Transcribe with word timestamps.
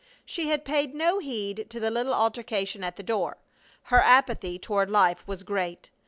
She 0.25 0.49
had 0.49 0.65
paid 0.65 0.95
no 0.95 1.19
heed 1.19 1.69
to 1.69 1.79
the 1.79 1.91
little 1.91 2.15
altercation 2.15 2.83
at 2.83 2.95
the 2.95 3.03
door. 3.03 3.37
Her 3.83 3.99
apathy 4.01 4.57
toward 4.57 4.89
life 4.89 5.19
was 5.27 5.43
great. 5.43 5.91